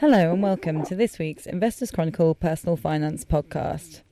[0.00, 4.02] Hello and welcome to this week's Investors Chronicle Personal Finance podcast.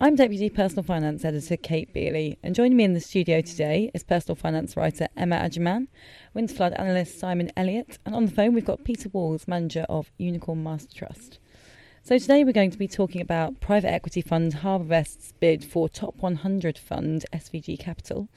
[0.00, 4.02] I'm Deputy Personal Finance Editor Kate Beioley, and joining me in the studio today is
[4.02, 5.88] personal finance writer Emma Agyemang,
[6.34, 10.62] Winterflood analyst Simon Elliott, and on the phone we've got Peter Walls, manager of Unicorn
[10.62, 11.38] Master Trust.
[12.02, 16.16] So today we're going to be talking about private equity fund Harbourvest's bid for top
[16.16, 18.30] 100 fund SVG Capital.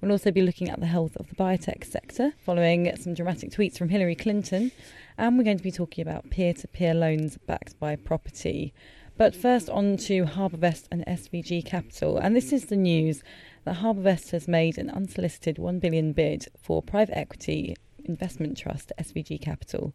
[0.00, 3.76] We'll also be looking at the health of the biotech sector following some dramatic tweets
[3.76, 4.72] from Hillary Clinton
[5.18, 8.74] and we're going to be talking about peer to peer loans backed by property.
[9.16, 12.18] But first, on to Harbourvest and SVG Capital.
[12.18, 13.22] And this is the news
[13.64, 19.40] that Harbourvest has made an unsolicited 1 billion bid for private equity investment trust SVG
[19.40, 19.94] Capital.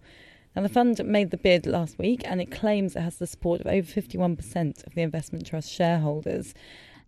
[0.55, 3.62] Now, the fund made the bid last week and it claims it has the support
[3.62, 6.53] of over 51% of the investment trust shareholders.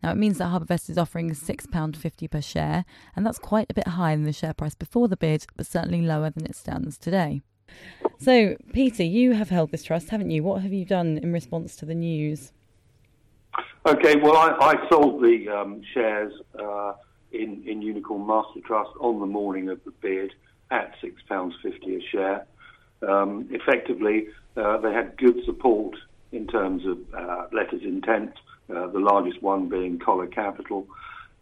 [0.03, 2.83] Now, it means that Harbourvest is offering £6.50 per share,
[3.15, 6.01] and that's quite a bit higher than the share price before the bid, but certainly
[6.01, 7.41] lower than it stands today.
[8.19, 10.43] So, Peter, you have held this trust, haven't you?
[10.43, 12.51] What have you done in response to the news?
[13.85, 16.93] Okay, well, I, I sold the um, shares uh,
[17.33, 20.31] in, in Unicorn Master Trust on the morning of the bid
[20.71, 22.45] at £6.50 a share.
[23.07, 25.97] Um, effectively, uh, they had good support
[26.31, 28.33] in terms of uh, letters intent,
[28.73, 30.87] uh, the largest one being Coller Capital,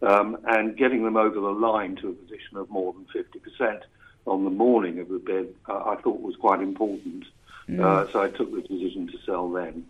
[0.02, 3.80] um, and getting them over the line to a position of more than 50%
[4.26, 7.24] on the morning of the bid, uh, I thought was quite important.
[7.68, 7.80] Mm.
[7.80, 9.86] Uh, so I took the decision to sell then.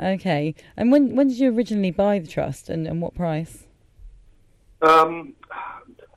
[0.00, 0.54] Okay.
[0.76, 3.64] And when when did you originally buy the trust, and, and what price?
[4.82, 5.34] Um,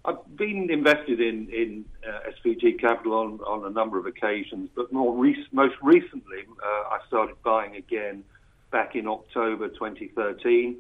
[0.06, 4.92] I've been invested in in uh, SVG Capital on, on a number of occasions, but
[4.92, 8.24] more rec- most recently, uh, I started buying again
[8.72, 10.78] back in October 2013.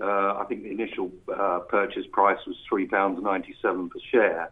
[0.00, 4.50] Uh, I think the initial uh, purchase price was three pounds ninety seven per share.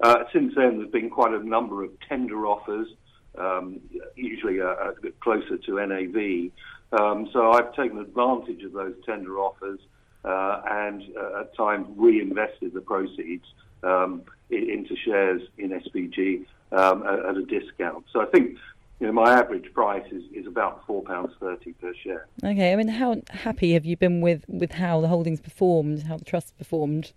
[0.00, 2.88] Uh, since then, there's been quite a number of tender offers,
[3.36, 3.80] um,
[4.14, 6.50] usually a, a, bit closer to NAV.
[6.92, 9.80] Um, so I've taken advantage of those tender offers
[10.24, 13.44] uh, and uh, at times reinvested the proceeds
[13.82, 18.04] um, into shares in SVG um, at, at, a discount.
[18.12, 18.56] So I think
[19.00, 22.26] you know, my average price is, is about four pounds thirty per share.
[22.42, 26.16] Okay, I mean, how happy have you been with, with how the holdings performed, how
[26.16, 27.12] the trust performed?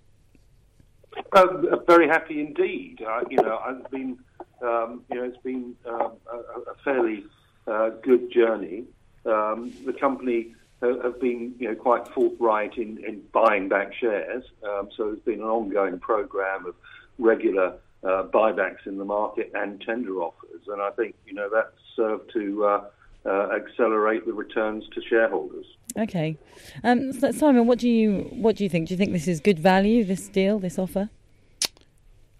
[1.33, 2.99] Very happy indeed.
[3.29, 4.17] You know, I've been,
[4.61, 6.37] um, you know, it's been um, a,
[6.71, 7.23] a, fairly
[7.67, 8.83] uh, good journey.
[9.25, 14.43] Um, the company have been, you know, quite forthright in, in buying back shares.
[14.63, 16.75] Um, so there's been an ongoing program of
[17.19, 21.73] regular uh, buybacks in the market and tender offers, and I think, you know, that
[21.95, 22.85] served to uh,
[23.25, 25.65] uh, accelerate the returns to shareholders.
[25.97, 26.37] Okay,
[26.83, 28.87] um, so Simon, what do you what do you think?
[28.87, 30.03] Do you think this is good value?
[30.03, 31.09] This deal, this offer?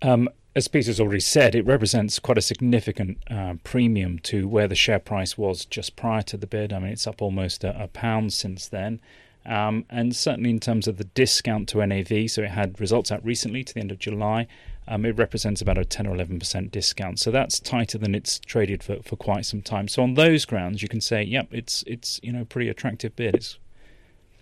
[0.02, 4.76] Um, as Peter's already said, it represents quite a significant uh, premium to where the
[4.76, 6.74] share price was just prior to the bid.
[6.74, 9.00] I mean, it's up almost a, a pound since then.
[9.46, 13.26] Um, and certainly in terms of the discount to NAV, so it had results out
[13.26, 14.48] recently to the end of July.
[14.88, 17.20] Um, it represents about a 10 or 11% discount.
[17.20, 19.88] So that's tighter than it's traded for, for quite some time.
[19.88, 23.36] So on those grounds, you can say, yep, it's it's you know pretty attractive bid.
[23.36, 23.58] It's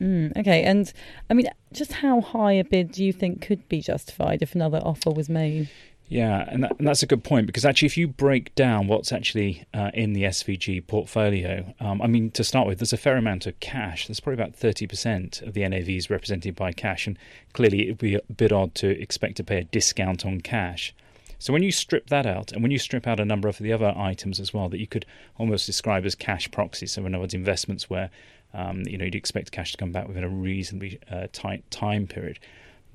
[0.01, 0.91] Mm, okay, and
[1.29, 4.79] I mean, just how high a bid do you think could be justified if another
[4.83, 5.69] offer was made?
[6.09, 9.11] Yeah, and, that, and that's a good point because actually, if you break down what's
[9.11, 13.15] actually uh, in the SVG portfolio, um, I mean, to start with, there's a fair
[13.15, 14.07] amount of cash.
[14.07, 17.15] There's probably about 30% of the NAVs represented by cash, and
[17.53, 20.95] clearly it would be a bit odd to expect to pay a discount on cash.
[21.37, 23.71] So when you strip that out, and when you strip out a number of the
[23.71, 25.05] other items as well that you could
[25.37, 28.09] almost describe as cash proxies, so in other words, investments where
[28.53, 32.07] um, you know you'd expect cash to come back within a reasonably uh, tight time
[32.07, 32.39] period,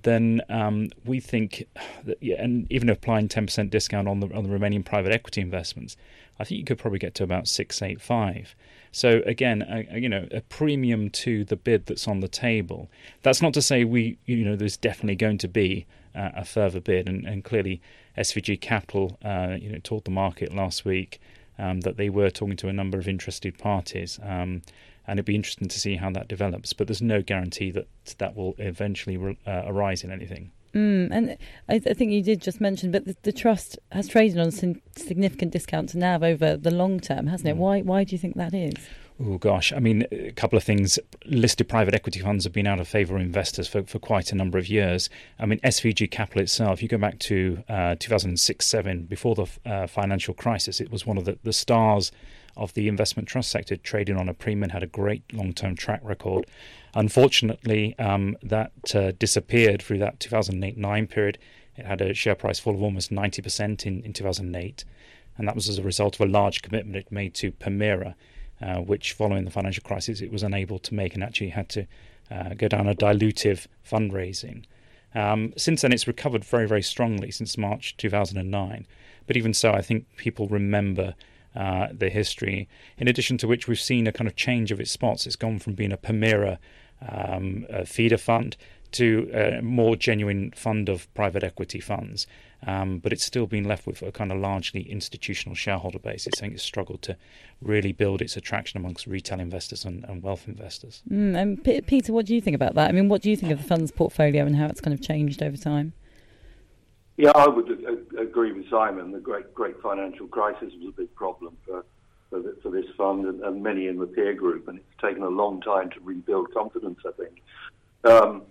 [0.04, 1.66] then um, we think
[2.04, 5.96] that, yeah, and even applying 10% discount on the on the remaining private equity investments,
[6.38, 8.54] I think you could probably get to about 685.
[8.92, 12.88] So again, a, you know, a premium to the bid that's on the table.
[13.22, 16.80] That's not to say we, you know, there's definitely going to be uh, a further
[16.80, 17.80] bid, and, and clearly
[18.16, 21.20] SVG Capital, uh, you know, told the market last week
[21.58, 24.20] um, that they were talking to a number of interested parties.
[24.22, 24.62] Um,
[25.06, 26.72] and it'd be interesting to see how that develops.
[26.72, 30.50] But there's no guarantee that that will eventually uh, arise in anything.
[30.74, 31.36] Mm, and
[31.68, 34.82] I, I, think you did just mention, but the, the trust has traded on sin-
[34.96, 37.54] significant discount to NAV over the long term, hasn't it?
[37.54, 37.58] Mm.
[37.58, 37.80] Why?
[37.82, 38.74] Why do you think that is?
[39.22, 40.98] Oh gosh, I mean, a couple of things.
[41.26, 44.34] Listed private equity funds have been out of favour of investors for, for quite a
[44.34, 45.08] number of years.
[45.38, 50.34] I mean, SVG Capital itself, you go back to uh, 2006-7, before the uh, financial
[50.34, 52.10] crisis, it was one of the, the stars
[52.56, 56.46] of the investment trust sector, trading on a premium, had a great long-term track record.
[56.94, 61.38] Unfortunately, um, that uh, disappeared through that 2008-9 period.
[61.76, 64.84] It had a share price fall of almost 90% in, in 2008.
[65.36, 68.14] and that was as a result of a large commitment it made to Permira,
[68.62, 71.86] uh, which, following the financial crisis, it was unable to make and actually had to
[72.30, 74.64] uh, go down a dilutive fundraising.
[75.14, 78.86] Um, since then, it's recovered very, very strongly since March 2009.
[79.26, 81.14] But even so, I think people remember
[81.54, 82.68] uh, the history.
[82.98, 85.26] In addition to which, we've seen a kind of change of its spots.
[85.26, 86.58] It's gone from being a Permira
[87.08, 88.56] um, a feeder fund
[88.92, 92.26] to a more genuine fund of private equity funds.
[92.66, 96.26] Um, but it's still been left with a kind of largely institutional shareholder base.
[96.26, 97.16] It's saying it's struggled to
[97.60, 101.02] really build its attraction amongst retail investors and, and wealth investors.
[101.10, 102.88] Mm, and P- Peter, what do you think about that?
[102.88, 105.02] I mean, what do you think of the fund's portfolio and how it's kind of
[105.02, 105.92] changed over time?
[107.16, 107.70] Yeah, I would
[108.18, 109.12] agree with Simon.
[109.12, 111.84] The great, great financial crisis was a big problem for
[112.30, 115.22] for, the, for this fund and, and, many in the peer group, and it's taken
[115.22, 116.98] a long time to rebuild confidence.
[117.06, 117.42] I think.
[118.04, 118.42] Um,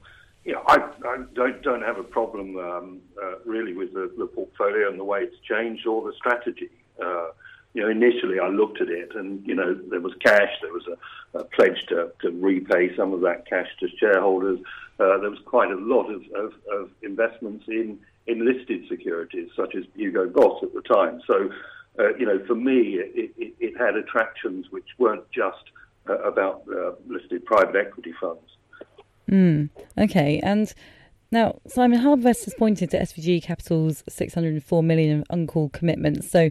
[0.46, 4.26] you know, I, I, don't don't have a problem um, uh, really with the, the,
[4.26, 6.70] portfolio and the way it's changed or the strategy.
[7.04, 7.28] Uh,
[7.74, 10.88] you know, initially I looked at it, and you know, there was cash, there was
[10.88, 14.60] a, a pledge to, to repay some of that cash to shareholders.
[15.00, 19.76] Uh, there was quite a lot of, of, of investments in in listed securities, such
[19.76, 21.22] as Hugo Boss at the time.
[21.28, 21.50] So,
[22.00, 25.64] uh, you know, for me, it, it, it, had attractions which weren't just
[26.10, 28.42] uh, about uh, listed private equity funds.
[29.30, 30.74] Mm, okay, and
[31.32, 36.30] now Simon Harvest has pointed to SVG Capital's 604 million of uncalled commitments.
[36.30, 36.50] So,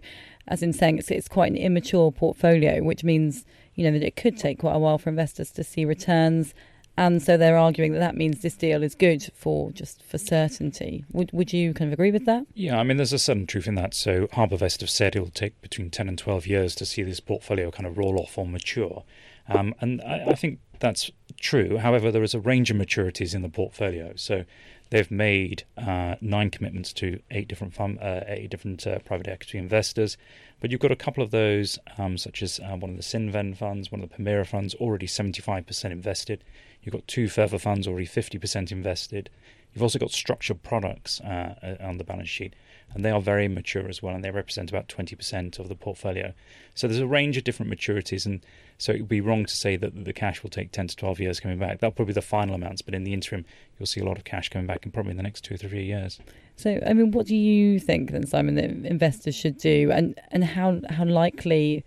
[0.48, 4.16] as in saying it's, it's quite an immature portfolio, which means you know that it
[4.16, 6.54] could take quite a while for investors to see returns
[6.96, 11.04] and so they're arguing that that means this deal is good for just for certainty.
[11.12, 12.46] Would would you kind of agree with that?
[12.54, 13.94] Yeah, I mean, there's a certain truth in that.
[13.94, 17.20] So HarbourVest have said it will take between 10 and 12 years to see this
[17.20, 19.04] portfolio kind of roll off or mature.
[19.48, 21.10] Um, and I, I, think that's
[21.40, 21.78] true.
[21.78, 24.12] However, there is a range of maturities in the portfolio.
[24.14, 24.44] So
[24.92, 29.56] they've made uh, nine commitments to eight different fund, uh, eight different uh, private equity
[29.56, 30.18] investors.
[30.60, 33.56] But you've got a couple of those, um, such as uh, one of the Cinven
[33.56, 36.44] funds, one of the Permira funds, already 75% invested.
[36.82, 39.30] You've got two further funds already 50% invested.
[39.72, 42.54] You've also got structured products uh, uh, on the balance sheet,
[42.94, 46.32] and they are very mature as well, and they represent about 20% of the portfolio.
[46.74, 48.44] So there's a range of different maturities, and
[48.78, 51.20] so it would be wrong to say that the cash will take 10 to 12
[51.20, 51.80] years coming back.
[51.80, 53.44] That'll probably be the final amounts, but in the interim,
[53.78, 55.58] you'll see a lot of cash coming back in probably in the next two or
[55.58, 56.18] three years.
[56.56, 60.44] So, I mean, what do you think then, Simon, that investors should do, and, and
[60.44, 61.84] how, how likely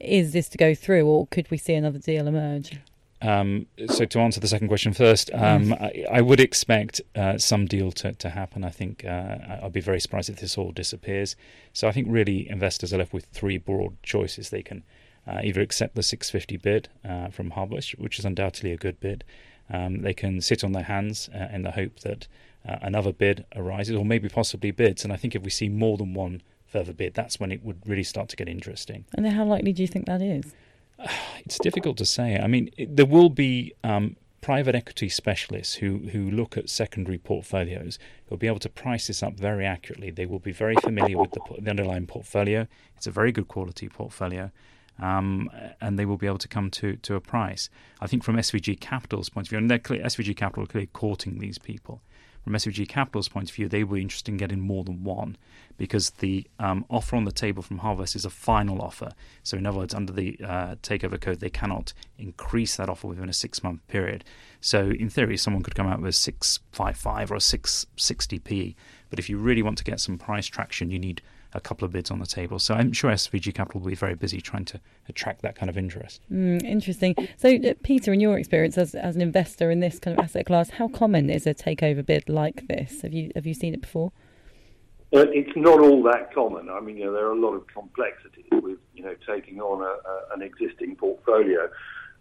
[0.00, 2.78] is this to go through, or could we see another deal emerge?
[3.24, 7.64] Um, so to answer the second question first, um, I, I, would expect uh, some
[7.64, 8.64] deal to, to happen.
[8.64, 11.34] I think uh, I'd be very surprised if this all disappears.
[11.72, 14.50] So I think really investors are left with three broad choices.
[14.50, 14.84] They can
[15.26, 19.24] uh, either accept the 650 bid uh, from Harvest, which is undoubtedly a good bid.
[19.70, 22.28] Um, they can sit on their hands uh, in the hope that
[22.68, 25.02] uh, another bid arises, or maybe possibly bids.
[25.02, 27.88] And I think if we see more than one further bid, that's when it would
[27.88, 29.06] really start to get interesting.
[29.14, 30.52] And how likely do you think that is?
[31.46, 32.38] It's difficult to say.
[32.38, 37.98] I mean, there will be um, private equity specialists who, who look at secondary portfolios.
[38.26, 40.10] They'll be able to price this up very accurately.
[40.10, 42.66] They will be very familiar with the, the underlying portfolio.
[42.96, 44.50] It's a very good quality portfolio.
[44.98, 45.50] Um,
[45.82, 47.68] and they will be able to come to, to a price.
[48.00, 51.58] I think from SVG Capital's point of view, and SVG Capital are clearly courting these
[51.58, 52.00] people
[52.44, 55.38] from SVG Capital's point of view, they were interested in getting more than one
[55.78, 59.12] because the um, offer on the table from Harvest is a final offer.
[59.42, 63.30] So, in other words, under the uh, takeover code, they cannot increase that offer within
[63.30, 64.24] a six month period.
[64.60, 68.74] So, in theory, someone could come out with a 655 or a 660p.
[69.08, 71.22] But if you really want to get some price traction, you need
[71.54, 72.58] a couple of bids on the table.
[72.58, 75.78] So I'm sure SVG Capital will be very busy trying to attract that kind of
[75.78, 76.20] interest.
[76.30, 77.14] Mm, interesting.
[77.36, 80.46] So, uh, Peter, in your experience as, as an investor in this kind of asset
[80.46, 83.02] class, how common is a takeover bid like this?
[83.02, 84.12] Have you have you seen it before?
[85.14, 86.68] Uh, it's not all that common.
[86.68, 89.80] I mean, you know, there are a lot of complexities with you know taking on
[89.80, 91.70] a, a, an existing portfolio.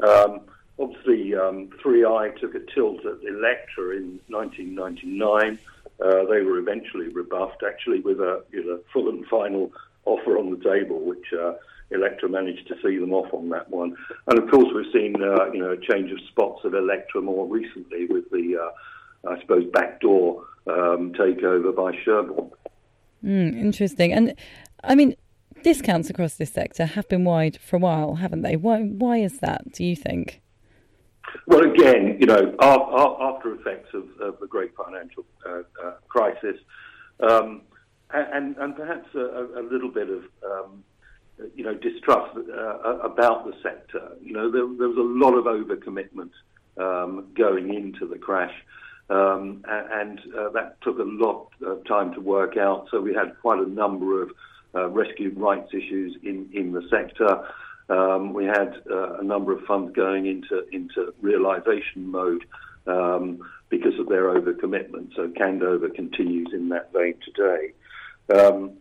[0.07, 0.41] Um,
[0.79, 5.57] obviously, um, 3i took a tilt at Electra in 1999.
[5.99, 9.71] Uh, they were eventually rebuffed, actually, with a, you know, full and final
[10.05, 11.53] offer on the table, which uh,
[11.91, 13.95] Electra managed to see them off on that one.
[14.27, 17.47] And of course, we've seen uh, you know a change of spots at Electra more
[17.47, 22.51] recently with the, uh, I suppose, backdoor um, takeover by Sherborne.
[23.23, 24.11] Mm, interesting.
[24.11, 24.35] And
[24.83, 25.15] I mean,
[25.61, 28.55] discounts across this sector have been wide for a while, haven't they?
[28.55, 28.81] Why?
[28.81, 29.71] Why is that?
[29.71, 30.41] Do you think?
[31.47, 36.57] Well, again, you know, after effects of, of the great financial uh, uh, crisis,
[37.19, 37.61] um,
[38.13, 40.83] and, and perhaps a, a, little bit of, um,
[41.55, 44.11] you know, distrust uh, about the sector.
[44.21, 46.29] You know, there, there was a lot of overcommitment
[46.77, 48.53] um, going into the crash,
[49.09, 52.87] um, and uh, that took a lot of time to work out.
[52.91, 54.31] So we had quite a number of
[54.75, 57.47] uh, rescue rights issues in, in the sector.
[57.89, 62.45] Um, we had uh, a number of funds going into into realization mode
[62.87, 65.15] um, because of their overcommitment.
[65.15, 67.73] So Candover continues in that vein today.
[68.33, 68.73] Um,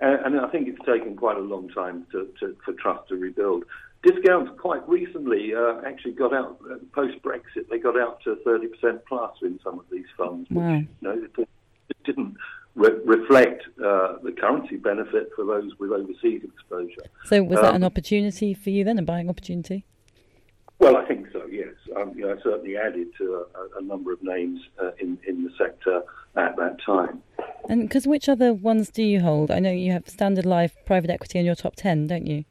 [0.00, 3.16] and, and, I think it's taken quite a long time to, to, for trust to
[3.16, 3.64] rebuild.
[4.02, 7.68] Discounts quite recently uh, actually got out uh, post Brexit.
[7.68, 10.76] They got out to 30% plus in some of these funds, which wow.
[10.78, 11.46] you know,
[12.04, 12.36] didn't
[12.78, 17.02] re- reflect uh, the currency benefit for those with overseas exposure.
[17.24, 19.84] So, was um, that an opportunity for you then, a buying opportunity?
[20.78, 21.44] Well, I think so.
[21.50, 25.18] Yes, um, you know, I certainly added to a, a number of names uh, in
[25.26, 26.02] in the sector
[26.36, 27.22] at that time.
[27.68, 29.50] And because which other ones do you hold?
[29.50, 32.44] I know you have Standard Life private equity in your top ten, don't you?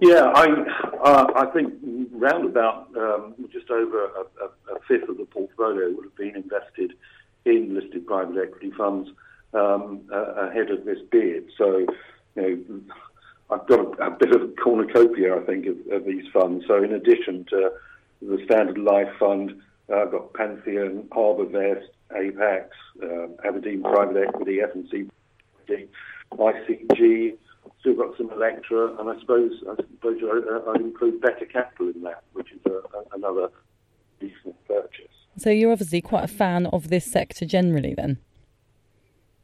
[0.00, 0.46] Yeah, I
[1.04, 1.74] uh, I think
[2.12, 6.36] round about um, just over a, a, a, fifth of the portfolio would have been
[6.36, 6.91] invested
[7.44, 9.10] in listed private equity funds
[9.54, 11.50] um, uh, ahead of this bid.
[11.56, 11.86] So,
[12.36, 12.80] you know,
[13.50, 16.64] I've got a, a bit of a cornucopia, I think, of, of, these funds.
[16.66, 17.70] So, in addition to
[18.22, 22.68] the Standard Life Fund, uh, I've got Pantheon, Harbour Vest, Apax,
[23.02, 25.08] uh, Aberdeen Private Equity, F&C,
[26.32, 27.36] ICG.
[27.80, 32.02] Still got some Electra, and I suppose I suppose I, I'd include Better Capital in
[32.02, 32.80] that, which is a,
[33.14, 33.50] another
[34.20, 35.21] decent purchase.
[35.36, 38.18] So you're obviously quite a fan of this sector generally, then.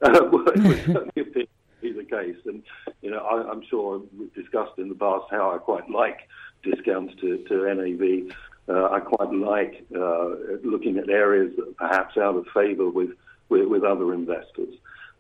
[0.03, 1.49] Uh, well, it certainly
[1.81, 2.63] be the case, and
[3.03, 6.29] you know, I, am sure we've discussed in the past how I quite like
[6.63, 8.35] discounts to, to NAV.
[8.69, 10.29] Uh, I quite like uh,
[10.63, 13.11] looking at areas that are perhaps out of favour with,
[13.49, 14.75] with, with other investors.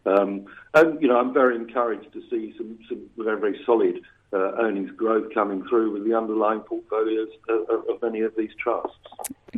[0.04, 4.00] Um, and you know, I'm very encouraged to see some, some very very solid
[4.32, 8.96] uh, earnings growth coming through with the underlying portfolios of, of, many of these trusts.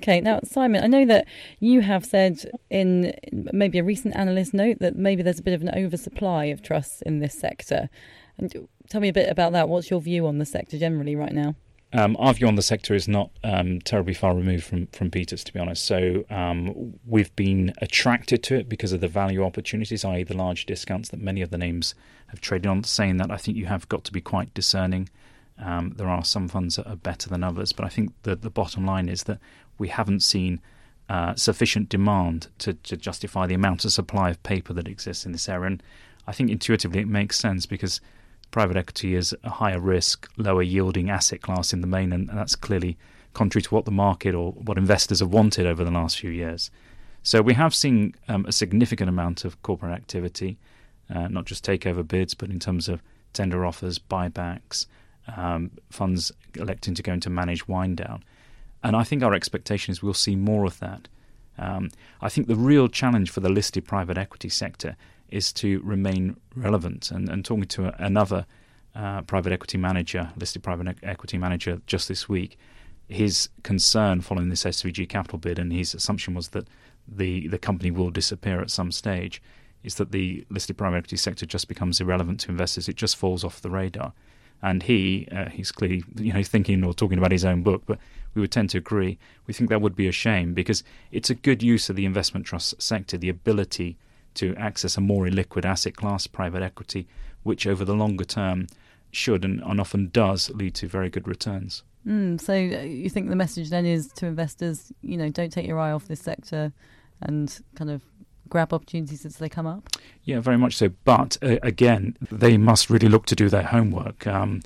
[0.03, 1.27] Okay, now Simon, I know that
[1.59, 3.13] you have said in
[3.53, 7.03] maybe a recent analyst note that maybe there's a bit of an oversupply of trusts
[7.03, 7.91] in this sector.
[8.39, 9.69] And tell me a bit about that.
[9.69, 11.55] What's your view on the sector generally right now?
[11.93, 15.45] Um, our view on the sector is not um, terribly far removed from, from Peter's,
[15.45, 15.85] to be honest.
[15.85, 20.65] So um, we've been attracted to it because of the value opportunities, i.e., the large
[20.65, 21.95] discounts that many of the names
[22.29, 22.85] have traded on.
[22.85, 25.11] Saying that, I think you have got to be quite discerning.
[25.59, 28.49] Um, there are some funds that are better than others, but I think the, the
[28.49, 29.39] bottom line is that
[29.81, 30.61] we haven't seen
[31.09, 35.33] uh, sufficient demand to, to justify the amount of supply of paper that exists in
[35.33, 35.67] this area.
[35.67, 35.83] And
[36.27, 38.01] I think intuitively it makes sense because
[38.53, 42.55] private equity is a higher risk, lower yielding asset class in the main, and that's
[42.55, 42.97] clearly
[43.33, 46.71] contrary to what the market or what investors have wanted over the last few years.
[47.23, 50.59] So we have seen um, a significant amount of corporate activity,
[51.13, 54.87] uh, not just takeover bids, but in terms of tender offers, buybacks,
[55.37, 58.23] um, funds electing to go into managed wind down.
[58.83, 61.09] And I think our expectation is we'll see more of that.
[61.59, 64.97] Um, I think the real challenge for the listed private equity sector
[65.29, 67.11] is to remain relevant.
[67.11, 68.47] And, and talking to a, another
[68.95, 72.59] uh, private equity manager, listed private equity manager, just this week,
[73.09, 76.69] his concern following this SVG capital bid, and his assumption was that
[77.09, 79.43] the the company will disappear at some stage,
[79.83, 82.89] is that the listed private equity sector just becomes irrelevant to investors.
[82.89, 84.13] It just falls off the radar.
[84.63, 87.99] And he, uh, he's clearly, you know, thinking or talking about his own book, but
[88.35, 89.19] we would tend to agree.
[89.47, 92.47] We think that would be a shame because it's a good use of the investment
[92.47, 93.97] trust sector, the ability
[94.35, 97.09] to access a more illiquid asset class, private equity,
[97.43, 98.67] which over the longer term
[99.11, 101.83] should and, and often does lead to very good returns.
[102.07, 105.67] Mm, so uh, you think the message then is to investors, you know, don't take
[105.67, 106.73] your eye off this sector
[107.23, 108.03] and kind of
[108.49, 109.89] grab opportunities as they come up?
[110.25, 110.91] Yeah, very much so.
[111.05, 114.27] But uh, again, they must really look to do their homework.
[114.27, 114.63] Um,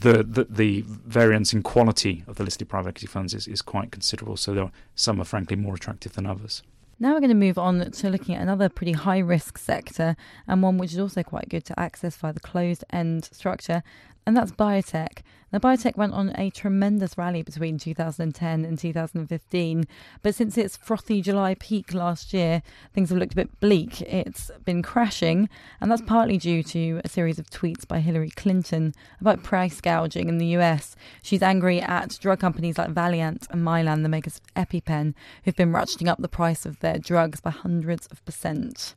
[0.00, 3.90] the, the, the variance in quality of the listed private equity funds is, is quite
[3.90, 4.36] considerable.
[4.36, 6.62] So are, some are frankly more attractive than others.
[6.98, 10.62] Now we're going to move on to looking at another pretty high risk sector and
[10.62, 13.82] one which is also quite good to access via the closed end structure,
[14.26, 15.18] and that's biotech.
[15.52, 19.84] Now, biotech went on a tremendous rally between 2010 and 2015,
[20.20, 22.62] but since its frothy July peak last year,
[22.92, 24.00] things have looked a bit bleak.
[24.02, 25.48] It's been crashing,
[25.80, 30.28] and that's partly due to a series of tweets by Hillary Clinton about price gouging
[30.28, 30.96] in the US.
[31.22, 35.72] She's angry at drug companies like Valeant and Mylan, the makers of EpiPen, who've been
[35.72, 38.96] ratcheting up the price of their drugs by hundreds of percent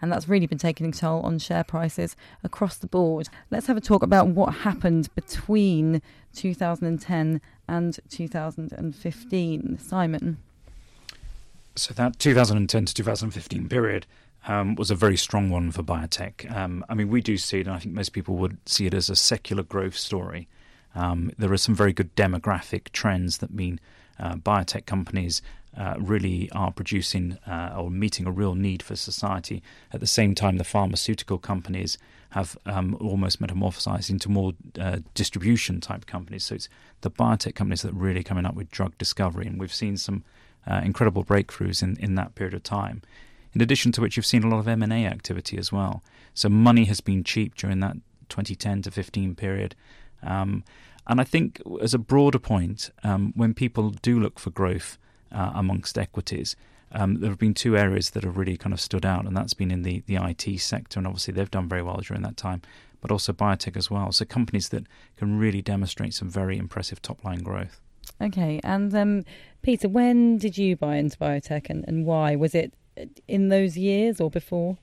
[0.00, 3.28] and that's really been taking a toll on share prices across the board.
[3.50, 6.02] Let's have a talk about what happened between
[6.34, 9.78] 2010 and 2015.
[9.78, 10.38] Simon.
[11.76, 14.06] So that 2010 to 2015 period
[14.46, 16.50] um, was a very strong one for biotech.
[16.54, 18.94] Um, I mean, we do see it, and I think most people would see it
[18.94, 20.48] as a secular growth story.
[20.94, 23.78] Um, there are some very good demographic trends that mean
[24.18, 25.40] uh, biotech companies
[25.76, 29.62] uh, really are producing uh, or meeting a real need for society.
[29.92, 31.96] At the same time, the pharmaceutical companies
[32.30, 36.44] have um, almost metamorphosized into more uh, distribution type companies.
[36.44, 36.68] So it's
[37.00, 40.24] the biotech companies that are really coming up with drug discovery, and we've seen some
[40.66, 43.02] uh, incredible breakthroughs in, in that period of time.
[43.52, 46.02] In addition to which, you've seen a lot of M and A activity as well.
[46.34, 47.96] So money has been cheap during that
[48.28, 49.74] 2010 to 15 period.
[50.22, 50.62] Um,
[51.06, 54.98] and I think, as a broader point, um, when people do look for growth
[55.32, 56.56] uh, amongst equities,
[56.92, 59.54] um, there have been two areas that have really kind of stood out, and that's
[59.54, 62.62] been in the, the IT sector, and obviously they've done very well during that time,
[63.00, 64.10] but also biotech as well.
[64.12, 64.84] So companies that
[65.16, 67.80] can really demonstrate some very impressive top line growth.
[68.20, 69.24] Okay, and um,
[69.62, 72.34] Peter, when did you buy into biotech, and, and why?
[72.34, 72.74] Was it
[73.28, 74.78] in those years or before?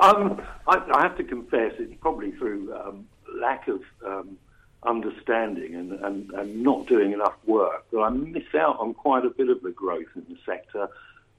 [0.00, 3.06] Um, I, I, have to confess, it's probably through um,
[3.38, 4.38] lack of um,
[4.84, 9.30] understanding and, and, and, not doing enough work that I miss out on quite a
[9.30, 10.88] bit of the growth in the sector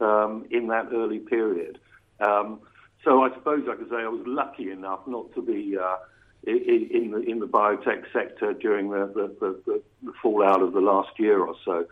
[0.01, 1.79] um, in that early period.
[2.19, 2.59] Um,
[3.03, 5.97] so I suppose I could say I was lucky enough not to be uh,
[6.45, 10.81] in, in, the in the biotech sector during the, the, the, the, fallout of the
[10.81, 11.85] last year or so.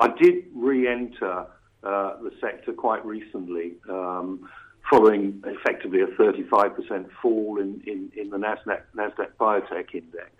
[0.00, 1.46] I did re-enter
[1.82, 3.74] uh, the sector quite recently.
[3.88, 4.48] Um,
[4.90, 10.30] following effectively a 35% fall in, in, in the NASDAQ, NASDAQ Biotech Index.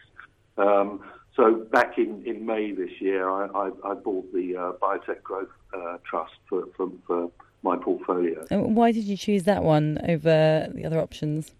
[0.58, 1.00] Um,
[1.34, 5.48] so back in, in May this year, I, I, I bought the uh, Biotech Growth
[5.72, 7.30] uh, Trust for, for, for,
[7.62, 8.46] my portfolio.
[8.50, 11.50] And why did you choose that one over the other options?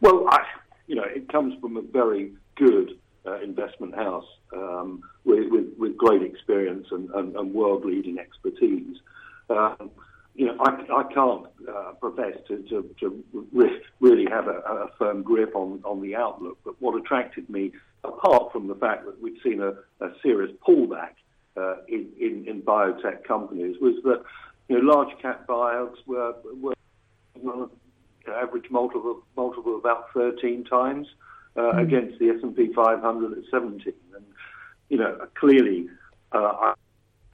[0.00, 0.44] Well, I,
[0.86, 2.92] you know, it comes from a very good
[3.26, 8.96] uh, investment house um, with, with, with, great experience and, and, and world-leading expertise.
[9.50, 9.90] Um,
[10.34, 13.24] you know, I, I can't uh, profess to, to, to,
[14.00, 16.58] really have a, a, firm grip on, on the outlook.
[16.64, 17.72] But what attracted me,
[18.02, 19.74] apart from the fact that we'd seen a,
[20.04, 21.14] a serious pullback
[21.56, 24.24] uh, in, in, in, biotech companies, was that
[24.68, 26.74] you know, large cap buyouts were, were
[27.36, 27.70] well,
[28.32, 31.06] average multiple multiple about 13 times
[31.56, 31.82] uh, mm.
[31.82, 33.92] against the S&P 500 at 17.
[34.16, 34.24] And
[34.88, 35.88] you know, clearly,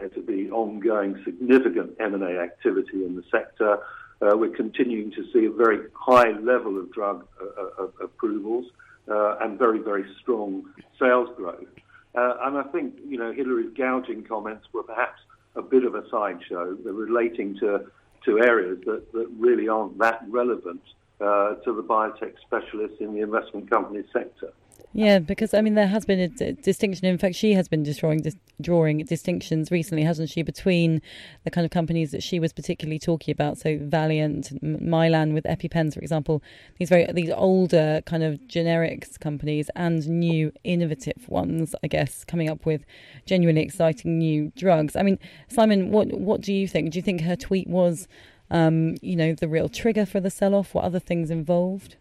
[0.03, 3.79] uh, to be ongoing significant M&A activity in the sector.
[4.23, 8.67] Uh, we're continuing to see a very high level of drug uh, uh approvals
[9.11, 10.65] uh, and very, very strong
[10.99, 11.67] sales growth.
[12.15, 15.21] Uh, and I think, you know, Hillary's gouging comments were perhaps
[15.57, 16.75] a bit of a sideshow.
[16.75, 17.87] They're relating to,
[18.25, 20.83] to areas that, that really aren't that relevant
[21.21, 24.53] uh, to the biotech specialists in the investment company sector.
[24.93, 27.07] Yeah, because I mean, there has been a d- distinction.
[27.07, 31.01] In fact, she has been drawing dis- drawing distinctions recently, hasn't she, between
[31.45, 33.57] the kind of companies that she was particularly talking about.
[33.57, 36.43] So Valeant, Mylan with EpiPens, for example,
[36.79, 42.51] these very these older kind of generics companies and new innovative ones, I guess, coming
[42.51, 42.85] up with
[43.27, 44.97] genuinely exciting new drugs.
[44.97, 46.91] I mean, Simon, what what do you think?
[46.91, 48.09] Do you think her tweet was,
[48.51, 50.75] um, you know, the real trigger for the sell off?
[50.75, 51.95] What other things involved?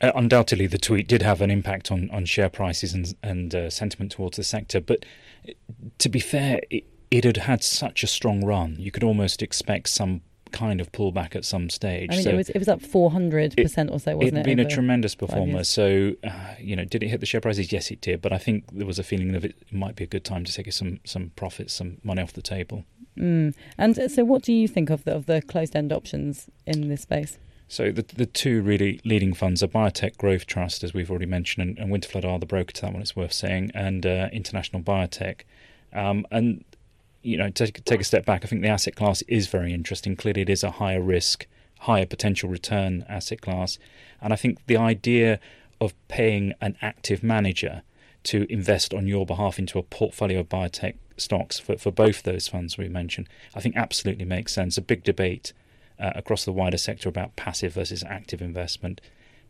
[0.00, 3.70] Uh, undoubtedly, the tweet did have an impact on, on share prices and, and uh,
[3.70, 4.80] sentiment towards the sector.
[4.80, 5.04] But
[5.48, 5.52] uh,
[5.98, 8.76] to be fair, it, it had had such a strong run.
[8.78, 10.20] You could almost expect some
[10.52, 12.10] kind of pullback at some stage.
[12.10, 14.40] I mean, so it was it was up four hundred percent or so, wasn't it?
[14.40, 15.64] It'd been a tremendous performer.
[15.64, 17.72] So, uh, you know, did it hit the share prices?
[17.72, 18.22] Yes, it did.
[18.22, 20.52] But I think there was a feeling that it might be a good time to
[20.52, 22.84] take some some profits, some money off the table.
[23.18, 23.54] Mm.
[23.76, 26.88] And uh, so, what do you think of the of the closed end options in
[26.88, 27.38] this space?
[27.68, 31.68] So the the two really leading funds are Biotech Growth Trust, as we've already mentioned,
[31.68, 33.02] and, and Winterflood are the broker to that one.
[33.02, 35.42] It's worth saying, and uh, International Biotech.
[35.92, 36.64] Um, and
[37.22, 38.42] you know, take take a step back.
[38.44, 40.16] I think the asset class is very interesting.
[40.16, 41.46] Clearly, it is a higher risk,
[41.80, 43.78] higher potential return asset class,
[44.20, 45.38] and I think the idea
[45.78, 47.82] of paying an active manager
[48.24, 52.48] to invest on your behalf into a portfolio of biotech stocks for, for both those
[52.48, 54.76] funds we mentioned, I think absolutely makes sense.
[54.76, 55.52] A big debate
[55.98, 59.00] uh, across the wider sector about passive versus active investment.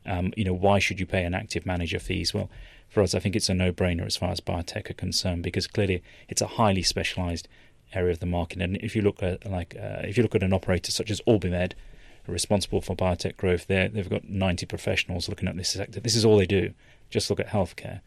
[0.07, 2.33] Um, you know, why should you pay an active manager fees?
[2.33, 2.51] Well,
[2.89, 6.03] for us, I think it's a no-brainer as far as biotech are concerned because clearly
[6.29, 7.49] it's a highly specialised
[7.93, 8.63] area of the market.
[8.63, 11.21] And if you look at like uh, if you look at an operator such as
[11.23, 11.73] OrbiMed,
[12.27, 16.01] responsible for biotech growth, there they've got 90 professionals looking at this sector.
[16.01, 16.73] This is all they do.
[17.11, 18.01] Just look at healthcare.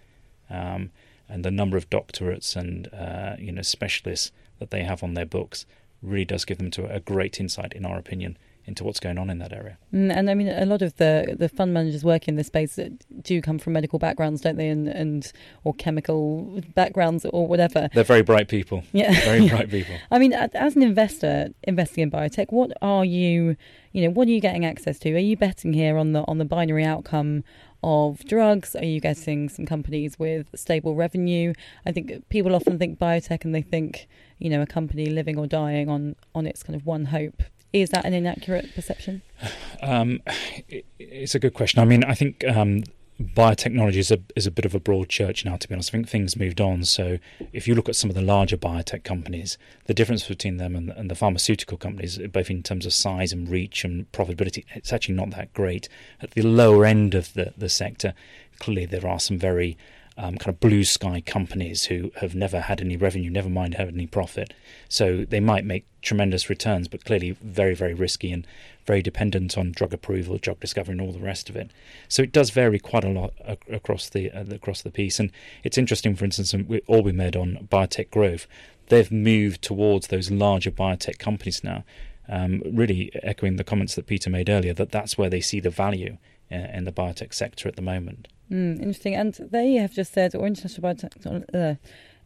[0.50, 0.92] Um,
[1.28, 5.26] and the number of doctorates and uh, you know specialists that they have on their
[5.26, 5.66] books
[6.02, 9.30] really does give them to a great insight, in our opinion, into what's going on
[9.30, 9.78] in that area.
[9.94, 12.80] Mm, and I mean, a lot of the the fund managers working in this space
[13.22, 14.70] do come from medical backgrounds, don't they?
[14.70, 15.32] And and
[15.64, 17.90] or chemical backgrounds or whatever.
[17.94, 18.84] They're very bright people.
[18.92, 19.96] Yeah, very bright people.
[20.12, 23.56] I mean, as an investor investing in biotech, what are you,
[23.92, 25.14] you know, what are you getting access to?
[25.14, 27.44] Are you betting here on the on the binary outcome
[27.84, 28.76] of drugs?
[28.76, 31.54] Are you getting some companies with stable revenue?
[31.86, 34.08] I think people often think biotech and they think,
[34.40, 37.44] you know, a company living or dying on, on its kind of one hope.
[37.74, 39.22] Is that an inaccurate perception?
[39.84, 40.20] Um,
[41.00, 41.80] it's a good question.
[41.80, 42.84] I mean, I think um,
[43.22, 45.58] biotechnology is a is a bit of a broad church now.
[45.58, 46.84] To be honest, I think things moved on.
[46.86, 47.18] So
[47.54, 50.90] if you look at some of the larger biotech companies, the difference between them and,
[50.90, 55.16] and the pharmaceutical companies, both in terms of size and reach and profitability, it's actually
[55.16, 55.88] not that great.
[56.22, 58.14] At the lower end of the the sector,
[58.60, 59.78] clearly there are some very
[60.18, 63.88] um, kind of blue sky companies who have never had any revenue, never mind had
[63.88, 64.54] any profit.
[64.90, 68.46] So they might make tremendous returns, but clearly very, very risky and
[68.86, 71.72] very dependent on drug approval, drug discovery, and all the rest of it.
[72.08, 73.34] So it does vary quite a lot
[73.70, 75.20] across the uh, across the piece.
[75.20, 75.32] And
[75.64, 78.48] it's interesting, for instance, we all we OrbiMed on biotech growth.
[78.88, 81.84] They've moved towards those larger biotech companies now.
[82.30, 85.70] Um, really echoing the comments that Peter made earlier, that that's where they see the
[85.70, 86.18] value
[86.52, 88.28] uh, in the biotech sector at the moment.
[88.52, 89.16] Mm, interesting.
[89.16, 91.76] And they have just said, or International Biotechnology, uh,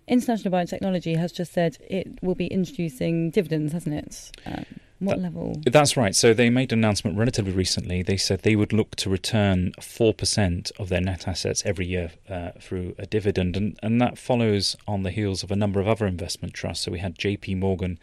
[0.08, 4.32] International Biotechnology has just said it will be introducing dividends, hasn't it?
[4.46, 4.66] Um,
[5.06, 5.62] what that, level?
[5.66, 6.16] That's right.
[6.16, 8.02] So they made an announcement relatively recently.
[8.02, 12.52] They said they would look to return 4% of their net assets every year uh,
[12.60, 13.56] through a dividend.
[13.56, 16.86] And, and that follows on the heels of a number of other investment trusts.
[16.86, 18.00] So we had JP Morgan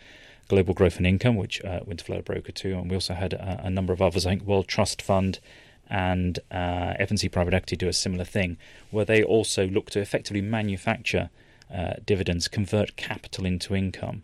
[0.48, 2.78] Global Growth and Income, which uh, Winterflood broker too.
[2.78, 4.26] And we also had a, a number of others.
[4.26, 5.38] I think World Trust Fund
[5.88, 8.56] and uh, F&C Private Equity do a similar thing,
[8.90, 11.30] where they also look to effectively manufacture
[11.72, 14.22] uh, dividends, convert capital into income.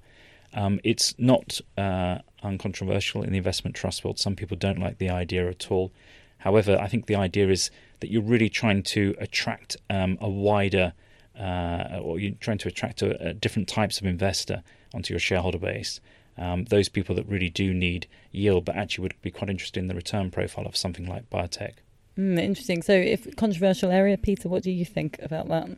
[0.55, 4.19] Um, it's not uh, uncontroversial in the investment trust world.
[4.19, 5.93] Some people don't like the idea at all.
[6.39, 10.93] However, I think the idea is that you're really trying to attract um, a wider,
[11.39, 14.63] uh, or you're trying to attract a, a different types of investor
[14.95, 16.01] onto your shareholder base
[16.39, 19.89] um, those people that really do need yield, but actually would be quite interested in
[19.89, 21.75] the return profile of something like biotech.
[22.17, 22.83] Mm, interesting.
[22.83, 25.69] So, if controversial area, Peter, what do you think about that?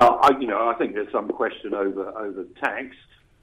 [0.00, 2.96] Uh, I, you know, I think there's some question over over tax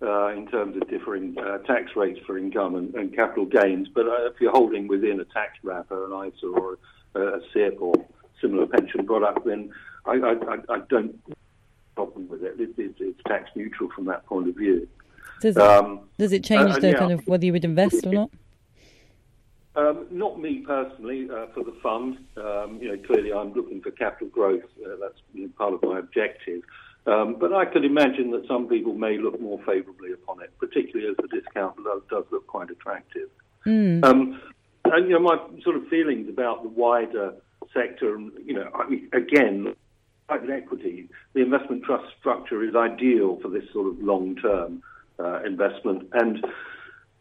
[0.04, 3.88] uh, in terms of differing uh, tax rates for income and, and capital gains.
[3.94, 6.78] But uh, if you're holding within a tax wrapper, an ISA or
[7.16, 7.94] a, a SIPP or
[8.42, 9.72] similar pension product, then
[10.06, 11.20] I, I, I don't
[11.96, 12.60] problem with it.
[12.60, 14.88] it, it it's tax neutral from that point of view.
[15.42, 18.06] Does it, um, does it change uh, the yeah, kind of whether you would invest
[18.06, 18.30] or not?
[19.76, 22.18] Um, not me personally uh, for the fund.
[22.38, 24.64] Um, you know, clearly I'm looking for capital growth.
[24.86, 26.62] Uh, that's you know, part of my objective.
[27.06, 31.12] Um, but I could imagine that some people may look more favourably upon it, particularly
[31.12, 33.30] as the discount does, does look quite attractive.
[33.66, 34.06] Mm.
[34.06, 34.42] Um,
[34.86, 37.34] and you know, my sort of feelings about the wider
[37.74, 39.76] sector, and you know, I mean, again,
[40.28, 44.82] private equity, the investment trust structure is ideal for this sort of long term
[45.20, 46.10] uh, investment.
[46.14, 46.46] And,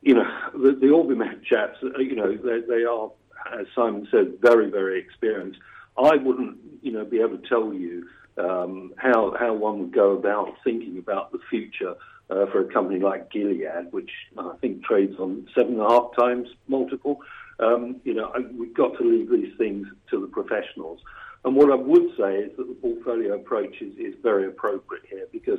[0.01, 3.11] you know, the, the OrbiMed chaps, uh, you know, they, they are,
[3.59, 5.59] as Simon said, very, very experienced.
[5.99, 8.07] I wouldn't, you know, be able to tell you
[8.39, 11.95] um, how how one would go about thinking about the future
[12.31, 16.15] uh, for a company like Gilead, which I think trades on seven and a half
[16.19, 17.21] times multiple.
[17.61, 21.01] Um, you know, we've got to leave these things to the professionals.
[21.45, 25.27] And what I would say is that the portfolio approach is, is very appropriate here
[25.33, 25.59] because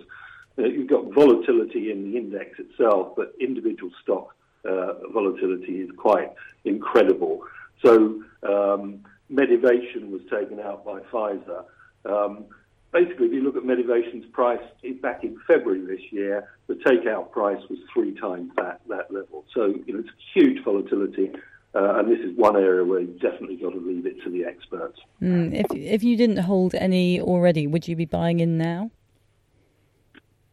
[0.58, 6.32] uh, you've got volatility in the index itself, but individual stock uh, volatility is quite
[6.64, 7.42] incredible.
[7.84, 11.66] So um, Medivation was taken out by Pfizer.
[12.06, 12.46] Um,
[12.93, 14.62] basically, if you look at Medivation's price
[15.01, 19.43] back in February this year, the takeout price was three times that, that level.
[19.53, 21.32] So you know, it's huge volatility.
[21.75, 24.45] Uh, and this is one area where you've definitely got to leave it to the
[24.45, 24.99] experts.
[25.21, 28.91] Mm, if if you didn't hold any already, would you be buying in now?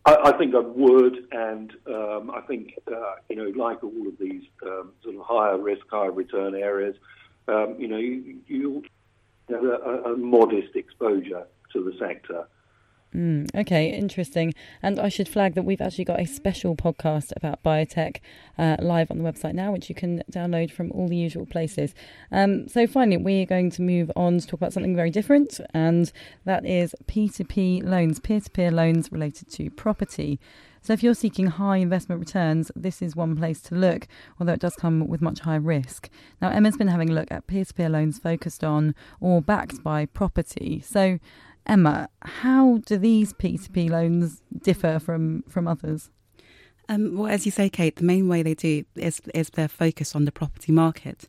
[0.06, 4.18] I, I think I would, and um, I think uh, you know, like all of
[4.18, 6.96] these um, sort of higher risk, higher return areas,
[7.48, 8.82] um, you know, you, you
[9.50, 12.46] have a, a modest exposure to the sector.
[13.14, 14.54] Mm, okay, interesting.
[14.82, 18.18] And I should flag that we've actually got a special podcast about biotech
[18.56, 21.92] uh, live on the website now, which you can download from all the usual places.
[22.30, 26.12] Um, so, finally, we're going to move on to talk about something very different, and
[26.44, 30.38] that is P2P loans, peer to peer loans related to property.
[30.82, 34.06] So, if you're seeking high investment returns, this is one place to look,
[34.38, 36.08] although it does come with much higher risk.
[36.40, 39.82] Now, Emma's been having a look at peer to peer loans focused on or backed
[39.82, 40.80] by property.
[40.80, 41.18] So,
[41.66, 46.10] Emma, how do these P2P loans differ from, from others?
[46.88, 50.16] Um, well, as you say, Kate, the main way they do is, is their focus
[50.16, 51.28] on the property market.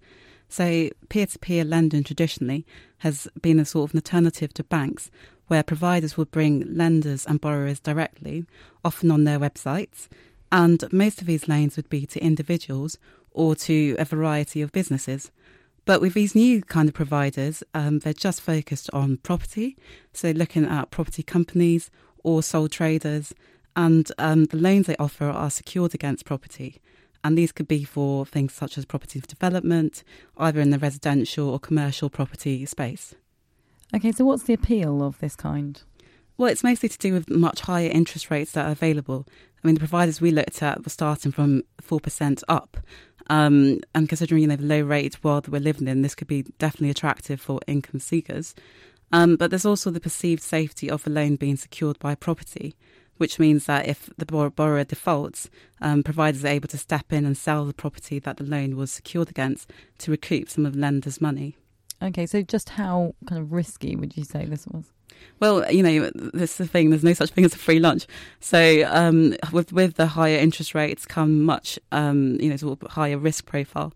[0.50, 2.66] So, peer to peer lending traditionally
[3.00, 5.12] has been a sort of an alternative to banks
[5.48, 8.46] where providers would bring lenders and borrowers directly,
[8.84, 10.08] often on their websites.
[10.52, 12.98] And most of these loans would be to individuals
[13.32, 15.32] or to a variety of businesses.
[15.86, 19.78] But with these new kind of providers, um, they're just focused on property.
[20.14, 21.90] So looking at property companies
[22.24, 23.34] or sole traders,
[23.76, 26.82] and um, the loans they offer are secured against property.
[27.24, 30.04] And these could be for things such as property development,
[30.38, 33.16] either in the residential or commercial property space.
[33.94, 35.82] Okay, so what's the appeal of this kind?
[36.38, 39.28] Well, it's mostly to do with much higher interest rates that are available.
[39.64, 42.78] I mean, the providers we looked at were starting from 4% up.
[43.32, 46.28] Um, and considering, you know, the low rate world that we're living in, this could
[46.28, 48.54] be definitely attractive for income seekers.
[49.14, 52.76] Um, but there's also the perceived safety of a loan being secured by property
[53.22, 55.48] which means that if the borrower defaults,
[55.80, 58.92] um, providers are able to step in and sell the property that the loan was
[58.92, 61.56] secured against to recoup some of the lender's money.
[62.02, 64.86] Okay, so just how kind of risky would you say this was?
[65.40, 66.90] Well, you know, this is the thing.
[66.90, 68.08] There's no such thing as a free lunch.
[68.40, 72.92] So, um, with with the higher interest rates come much, um, you know, sort of
[72.92, 73.94] higher risk profile,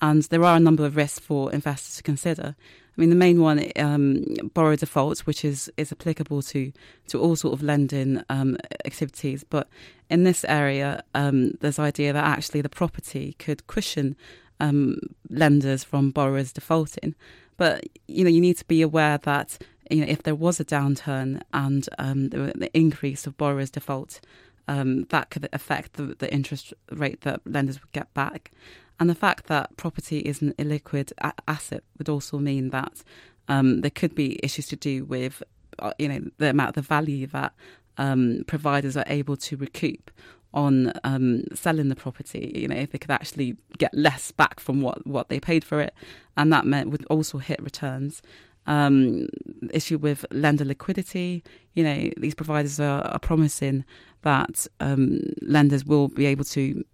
[0.00, 2.56] and there are a number of risks for investors to consider.
[2.96, 6.72] I mean, the main one, um, borrower defaults, which is, is applicable to,
[7.08, 9.44] to all sort of lending um, activities.
[9.44, 9.68] But
[10.08, 14.16] in this area, um, there's the idea that actually the property could cushion
[14.60, 17.14] um, lenders from borrowers defaulting.
[17.58, 19.58] But you know, you need to be aware that
[19.90, 24.20] you know if there was a downturn and um, the, the increase of borrowers default,
[24.68, 28.50] um, that could affect the, the interest rate that lenders would get back.
[28.98, 33.02] And the fact that property is an illiquid a- asset would also mean that
[33.48, 35.42] um, there could be issues to do with,
[35.78, 37.52] uh, you know, the amount of the value that
[37.98, 40.10] um, providers are able to recoup
[40.54, 42.52] on um, selling the property.
[42.54, 45.80] You know, if they could actually get less back from what, what they paid for
[45.80, 45.94] it,
[46.36, 48.22] and that meant would also hit returns.
[48.68, 49.28] Um,
[49.72, 51.44] issue with lender liquidity.
[51.74, 53.84] You know, these providers are, are promising
[54.22, 56.84] that um, lenders will be able to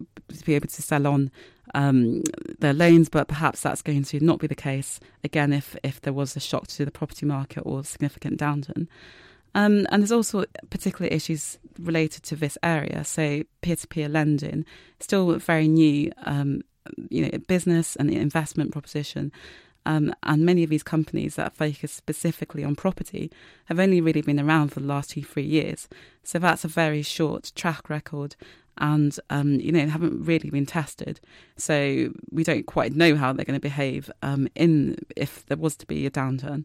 [0.44, 1.30] be able to sell on
[1.74, 2.22] um,
[2.58, 6.12] their loans, but perhaps that's going to not be the case again if if there
[6.12, 8.87] was a shock to the property market or significant downturn.
[9.54, 13.04] Um, and there's also particular issues related to this area.
[13.04, 14.64] So peer-to-peer lending,
[14.98, 16.62] still very new, um,
[17.11, 19.30] you know, business and investment proposition.
[19.85, 23.31] Um, and many of these companies that focus specifically on property
[23.66, 25.88] have only really been around for the last two, three years.
[26.23, 28.37] So that's a very short track record
[28.79, 31.21] and um, you know they haven't really been tested.
[31.57, 35.77] So we don't quite know how they're going to behave um, in if there was
[35.77, 36.64] to be a downturn.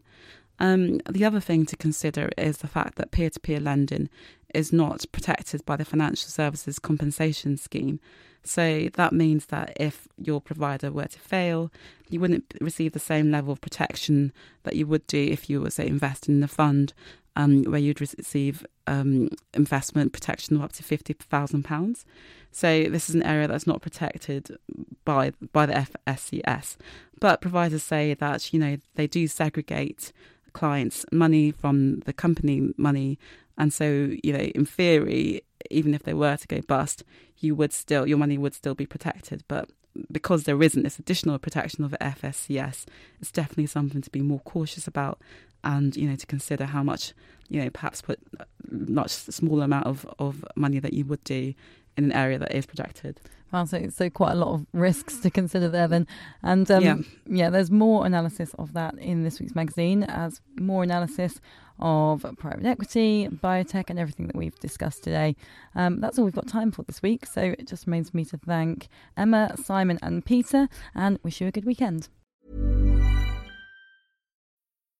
[0.60, 4.08] Um, the other thing to consider is the fact that peer-to-peer lending
[4.54, 8.00] is not protected by the Financial Services Compensation Scheme.
[8.44, 11.70] So that means that if your provider were to fail,
[12.08, 15.70] you wouldn't receive the same level of protection that you would do if you were,
[15.70, 16.94] say, investing in a fund
[17.38, 22.04] um, where you'd receive um, investment protection of up to fifty thousand pounds.
[22.50, 24.58] So this is an area that's not protected
[25.04, 26.76] by by the FSCS.
[27.20, 30.12] But providers say that you know they do segregate
[30.58, 33.18] clients' money from the company money,
[33.56, 33.86] and so
[34.24, 37.04] you know in theory, even if they were to go bust,
[37.38, 39.44] you would still your money would still be protected.
[39.48, 39.70] But
[40.10, 42.86] because there isn't this additional protection of FSCS,
[43.20, 45.20] it's definitely something to be more cautious about
[45.64, 47.12] and you know to consider how much
[47.48, 51.54] you know perhaps put uh, much smaller amount of, of money that you would do
[51.96, 53.20] in an area that is protected.
[53.52, 56.06] Wow, so, so quite a lot of risks to consider there then.
[56.42, 56.96] And um, yeah.
[57.26, 61.40] yeah, there's more analysis of that in this week's magazine as more analysis
[61.80, 65.36] of private equity, biotech, and everything that we've discussed today.
[65.74, 67.24] Um, that's all we've got time for this week.
[67.24, 71.46] So it just remains for me to thank Emma, Simon, and Peter, and wish you
[71.46, 72.08] a good weekend.